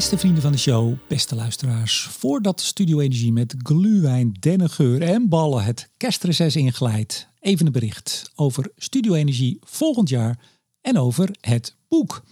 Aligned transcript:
Beste 0.00 0.18
vrienden 0.18 0.42
van 0.42 0.52
de 0.52 0.58
show, 0.58 0.94
beste 1.08 1.34
luisteraars. 1.34 2.02
Voordat 2.02 2.60
Studio 2.60 3.00
Energie 3.00 3.32
met 3.32 3.54
gluwijn, 3.58 4.36
dennengeur 4.38 5.02
en 5.02 5.28
ballen 5.28 5.64
het 5.64 5.90
kerstreces 5.96 6.56
inglijdt, 6.56 7.28
even 7.40 7.66
een 7.66 7.72
bericht 7.72 8.30
over 8.34 8.72
Studio 8.76 9.14
Energie 9.14 9.58
volgend 9.60 10.08
jaar 10.08 10.38
en 10.80 10.98
over 10.98 11.36
het 11.40 11.76
boek. 11.88 12.22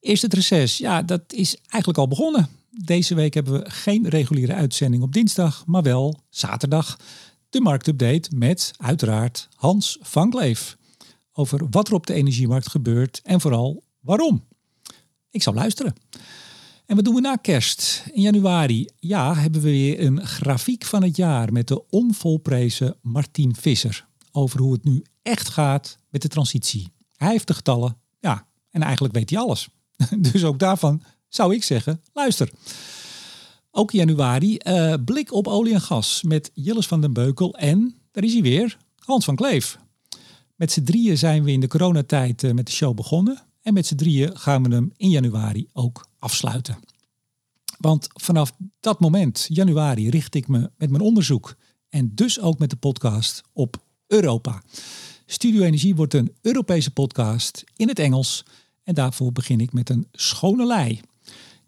Eerst 0.00 0.22
het 0.22 0.34
reces, 0.34 0.78
ja, 0.78 1.02
dat 1.02 1.32
is 1.32 1.56
eigenlijk 1.56 1.98
al 1.98 2.08
begonnen. 2.08 2.48
Deze 2.70 3.14
week 3.14 3.34
hebben 3.34 3.52
we 3.52 3.70
geen 3.70 4.08
reguliere 4.08 4.54
uitzending 4.54 5.02
op 5.02 5.12
dinsdag, 5.12 5.66
maar 5.66 5.82
wel 5.82 6.20
zaterdag. 6.28 6.98
De 7.50 7.60
marktupdate 7.60 8.30
met 8.34 8.72
uiteraard 8.76 9.48
Hans 9.54 9.98
van 10.00 10.30
Kleef. 10.30 10.76
Over 11.32 11.66
wat 11.70 11.88
er 11.88 11.94
op 11.94 12.06
de 12.06 12.14
energiemarkt 12.14 12.68
gebeurt 12.68 13.20
en 13.24 13.40
vooral 13.40 13.82
waarom. 14.00 14.44
Ik 15.30 15.42
zal 15.42 15.54
luisteren. 15.54 15.94
En 16.86 16.96
wat 16.96 17.04
doen 17.04 17.14
we 17.14 17.20
na 17.20 17.36
kerst? 17.36 18.04
In 18.12 18.22
januari, 18.22 18.88
ja, 18.98 19.34
hebben 19.34 19.60
we 19.60 19.70
weer 19.70 20.00
een 20.00 20.26
grafiek 20.26 20.84
van 20.84 21.02
het 21.02 21.16
jaar 21.16 21.52
met 21.52 21.68
de 21.68 21.88
onvolprezen 21.88 22.96
Martin 23.02 23.54
Visser. 23.54 24.06
Over 24.32 24.60
hoe 24.60 24.72
het 24.72 24.84
nu 24.84 25.04
echt 25.22 25.48
gaat 25.48 25.98
met 26.10 26.22
de 26.22 26.28
transitie. 26.28 26.92
Hij 27.16 27.30
heeft 27.30 27.46
de 27.46 27.54
getallen, 27.54 27.96
ja, 28.20 28.46
en 28.70 28.82
eigenlijk 28.82 29.14
weet 29.14 29.30
hij 29.30 29.38
alles. 29.38 29.68
Dus 30.30 30.44
ook 30.44 30.58
daarvan 30.58 31.02
zou 31.28 31.54
ik 31.54 31.64
zeggen, 31.64 32.02
luister. 32.12 32.50
Ook 33.70 33.90
januari, 33.90 34.58
uh, 34.62 34.94
blik 35.04 35.32
op 35.32 35.48
olie 35.48 35.74
en 35.74 35.80
gas 35.80 36.22
met 36.22 36.50
Jilles 36.54 36.86
van 36.86 37.00
den 37.00 37.12
Beukel 37.12 37.54
en, 37.54 37.94
daar 38.10 38.24
is 38.24 38.32
hij 38.32 38.42
weer, 38.42 38.76
Hans 38.98 39.24
van 39.24 39.36
Kleef. 39.36 39.78
Met 40.54 40.72
z'n 40.72 40.82
drieën 40.82 41.18
zijn 41.18 41.44
we 41.44 41.52
in 41.52 41.60
de 41.60 41.68
coronatijd 41.68 42.42
uh, 42.42 42.52
met 42.52 42.66
de 42.66 42.72
show 42.72 42.94
begonnen. 42.94 43.42
En 43.66 43.74
met 43.74 43.86
z'n 43.86 43.94
drieën 43.94 44.36
gaan 44.36 44.62
we 44.62 44.74
hem 44.74 44.92
in 44.96 45.10
januari 45.10 45.68
ook 45.72 46.08
afsluiten. 46.18 46.78
Want 47.78 48.08
vanaf 48.14 48.52
dat 48.80 49.00
moment, 49.00 49.46
januari, 49.48 50.10
richt 50.10 50.34
ik 50.34 50.48
me 50.48 50.70
met 50.76 50.90
mijn 50.90 51.02
onderzoek 51.02 51.56
en 51.88 52.14
dus 52.14 52.40
ook 52.40 52.58
met 52.58 52.70
de 52.70 52.76
podcast 52.76 53.42
op 53.52 53.76
Europa. 54.06 54.62
Studio 55.26 55.62
Energie 55.62 55.94
wordt 55.94 56.14
een 56.14 56.34
Europese 56.40 56.90
podcast 56.90 57.64
in 57.76 57.88
het 57.88 57.98
Engels 57.98 58.44
en 58.82 58.94
daarvoor 58.94 59.32
begin 59.32 59.60
ik 59.60 59.72
met 59.72 59.90
een 59.90 60.08
schone 60.12 60.66
lei. 60.66 61.00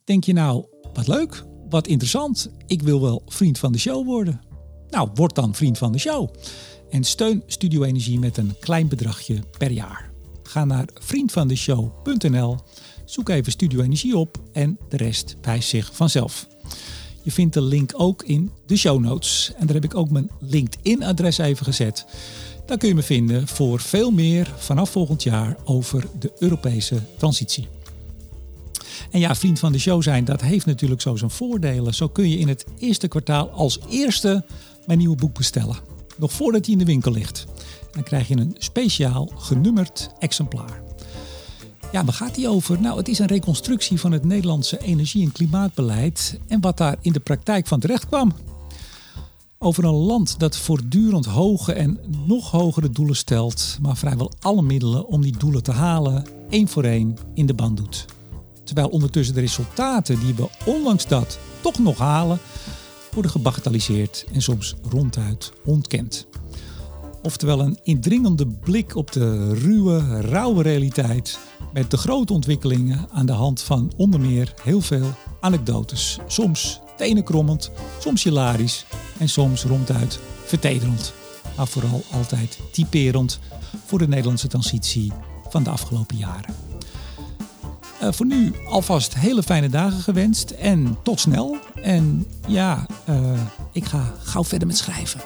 Denk 0.04 0.24
je 0.24 0.32
nou, 0.32 0.66
wat 0.92 1.06
leuk, 1.06 1.44
wat 1.68 1.86
interessant, 1.86 2.50
ik 2.66 2.82
wil 2.82 3.00
wel 3.00 3.22
vriend 3.26 3.58
van 3.58 3.72
de 3.72 3.78
show 3.78 4.06
worden. 4.06 4.40
Nou, 4.88 5.10
word 5.14 5.34
dan 5.34 5.54
vriend 5.54 5.78
van 5.78 5.92
de 5.92 5.98
show 5.98 6.34
en 6.90 7.04
steun 7.04 7.42
Studio 7.46 7.82
Energie 7.82 8.18
met 8.18 8.36
een 8.36 8.58
klein 8.60 8.88
bedragje 8.88 9.42
per 9.58 9.70
jaar. 9.70 10.16
Ga 10.48 10.64
naar 10.64 10.88
vriendvandeshow.nl, 10.94 12.56
zoek 13.04 13.28
even 13.28 13.52
Studio 13.52 13.80
Energie 13.80 14.16
op 14.16 14.38
en 14.52 14.78
de 14.88 14.96
rest 14.96 15.36
wijst 15.42 15.68
zich 15.68 15.90
vanzelf. 15.92 16.46
Je 17.22 17.32
vindt 17.32 17.54
de 17.54 17.60
link 17.62 17.92
ook 17.96 18.22
in 18.22 18.50
de 18.66 18.76
show 18.76 19.00
notes 19.00 19.52
en 19.56 19.66
daar 19.66 19.74
heb 19.74 19.84
ik 19.84 19.94
ook 19.94 20.10
mijn 20.10 20.30
LinkedIn-adres 20.40 21.38
even 21.38 21.64
gezet. 21.64 22.06
Daar 22.66 22.78
kun 22.78 22.88
je 22.88 22.94
me 22.94 23.02
vinden 23.02 23.48
voor 23.48 23.80
veel 23.80 24.10
meer 24.10 24.54
vanaf 24.56 24.90
volgend 24.90 25.22
jaar 25.22 25.56
over 25.64 26.04
de 26.18 26.32
Europese 26.38 27.02
transitie. 27.18 27.68
En 29.10 29.20
ja, 29.20 29.34
vriend 29.34 29.58
van 29.58 29.72
de 29.72 29.78
show 29.78 30.02
zijn, 30.02 30.24
dat 30.24 30.40
heeft 30.40 30.66
natuurlijk 30.66 31.00
zo 31.00 31.16
zijn 31.16 31.30
voordelen. 31.30 31.94
Zo 31.94 32.08
kun 32.08 32.28
je 32.28 32.38
in 32.38 32.48
het 32.48 32.64
eerste 32.78 33.08
kwartaal 33.08 33.50
als 33.50 33.78
eerste 33.88 34.44
mijn 34.86 34.98
nieuwe 34.98 35.16
boek 35.16 35.34
bestellen. 35.34 35.97
Nog 36.18 36.32
voordat 36.32 36.64
hij 36.64 36.72
in 36.72 36.78
de 36.78 36.84
winkel 36.84 37.12
ligt. 37.12 37.46
Dan 37.92 38.02
krijg 38.02 38.28
je 38.28 38.36
een 38.36 38.54
speciaal 38.58 39.30
genummerd 39.36 40.10
exemplaar. 40.18 40.82
Ja, 41.92 42.04
waar 42.04 42.14
gaat 42.14 42.34
die 42.34 42.48
over? 42.48 42.80
Nou, 42.80 42.98
het 42.98 43.08
is 43.08 43.18
een 43.18 43.26
reconstructie 43.26 44.00
van 44.00 44.12
het 44.12 44.24
Nederlandse 44.24 44.78
energie- 44.78 45.24
en 45.24 45.32
klimaatbeleid 45.32 46.38
en 46.46 46.60
wat 46.60 46.76
daar 46.76 46.96
in 47.00 47.12
de 47.12 47.20
praktijk 47.20 47.66
van 47.66 47.80
terecht 47.80 48.06
kwam. 48.06 48.32
Over 49.58 49.84
een 49.84 49.94
land 49.94 50.38
dat 50.38 50.56
voortdurend 50.56 51.26
hoge 51.26 51.72
en 51.72 51.98
nog 52.26 52.50
hogere 52.50 52.90
doelen 52.90 53.16
stelt, 53.16 53.78
maar 53.80 53.96
vrijwel 53.96 54.32
alle 54.40 54.62
middelen 54.62 55.06
om 55.06 55.22
die 55.22 55.36
doelen 55.38 55.62
te 55.62 55.72
halen 55.72 56.26
één 56.50 56.68
voor 56.68 56.84
één 56.84 57.16
in 57.34 57.46
de 57.46 57.54
band 57.54 57.76
doet. 57.76 58.04
Terwijl 58.64 58.88
ondertussen 58.88 59.34
de 59.34 59.40
resultaten 59.40 60.20
die 60.20 60.34
we 60.34 60.48
ondanks 60.64 61.06
dat 61.06 61.38
toch 61.60 61.78
nog 61.78 61.98
halen, 61.98 62.38
worden 63.12 63.30
gebagatelliseerd 63.30 64.24
en 64.32 64.42
soms 64.42 64.74
ronduit 64.90 65.52
ontkend. 65.64 66.26
Oftewel 67.22 67.60
een 67.60 67.78
indringende 67.82 68.46
blik 68.46 68.96
op 68.96 69.12
de 69.12 69.54
ruwe, 69.54 70.20
rauwe 70.20 70.62
realiteit 70.62 71.38
met 71.72 71.90
de 71.90 71.96
grote 71.96 72.32
ontwikkelingen 72.32 73.06
aan 73.12 73.26
de 73.26 73.32
hand 73.32 73.62
van 73.62 73.92
onder 73.96 74.20
meer 74.20 74.54
heel 74.62 74.80
veel 74.80 75.14
anekdotes. 75.40 76.18
Soms 76.26 76.80
tenenkrommend, 76.96 77.70
soms 77.98 78.22
hilarisch 78.22 78.86
en 79.18 79.28
soms 79.28 79.64
ronduit 79.64 80.18
vertederend. 80.44 81.12
Maar 81.56 81.68
vooral 81.68 82.02
altijd 82.12 82.58
typerend 82.72 83.38
voor 83.86 83.98
de 83.98 84.08
Nederlandse 84.08 84.48
transitie 84.48 85.12
van 85.48 85.62
de 85.62 85.70
afgelopen 85.70 86.16
jaren. 86.16 86.54
Uh, 88.02 88.12
voor 88.12 88.26
nu 88.26 88.52
alvast 88.68 89.14
hele 89.14 89.42
fijne 89.42 89.68
dagen 89.68 90.00
gewenst 90.00 90.50
en 90.50 90.96
tot 91.02 91.20
snel. 91.20 91.56
En 91.82 92.26
ja, 92.46 92.86
uh, 93.08 93.40
ik 93.72 93.84
ga 93.84 94.14
gauw 94.22 94.44
verder 94.44 94.66
met 94.66 94.76
schrijven. 94.76 95.20